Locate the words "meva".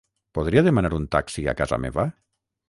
1.85-2.09